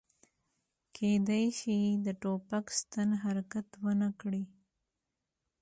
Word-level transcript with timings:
کیدای 0.95 1.45
شي 1.59 1.77
د 2.05 2.07
ټوپک 2.21 2.65
ستن 2.79 3.09
حرکت 3.23 3.67
ونه 3.83 4.09
کړي 4.21 4.43